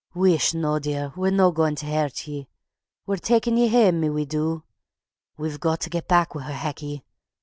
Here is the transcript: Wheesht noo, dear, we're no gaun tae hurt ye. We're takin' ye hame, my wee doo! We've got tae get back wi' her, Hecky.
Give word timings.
Wheesht 0.15 0.55
noo, 0.55 0.79
dear, 0.79 1.13
we're 1.15 1.29
no 1.29 1.51
gaun 1.51 1.75
tae 1.75 1.85
hurt 1.85 2.25
ye. 2.27 2.47
We're 3.05 3.17
takin' 3.17 3.55
ye 3.55 3.67
hame, 3.67 4.01
my 4.01 4.09
wee 4.09 4.25
doo! 4.25 4.63
We've 5.37 5.59
got 5.59 5.81
tae 5.81 5.89
get 5.91 6.07
back 6.07 6.33
wi' 6.33 6.41
her, 6.41 6.53
Hecky. 6.53 7.03